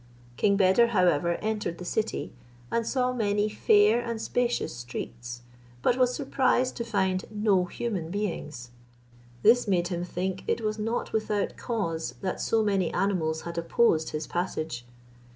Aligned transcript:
King 0.35 0.57
Beder, 0.57 0.87
however, 0.87 1.33
entered 1.43 1.77
the 1.77 1.85
city, 1.85 2.33
and 2.71 2.87
saw 2.87 3.13
many 3.13 3.47
fair 3.49 4.01
and 4.01 4.19
spacious 4.19 4.75
streets, 4.75 5.43
but 5.83 5.95
was 5.95 6.11
surprised 6.15 6.75
to 6.77 6.83
find 6.83 7.25
no 7.29 7.65
human 7.65 8.09
beings. 8.09 8.71
This 9.43 9.67
made 9.67 9.89
him 9.89 10.03
think 10.03 10.43
it 10.47 10.61
was 10.61 10.79
not 10.79 11.13
without 11.13 11.55
cause 11.55 12.15
that 12.21 12.41
so 12.41 12.63
many 12.63 12.91
animals 12.91 13.41
had 13.43 13.59
opposed 13.59 14.09
his 14.09 14.25
passage. 14.25 14.87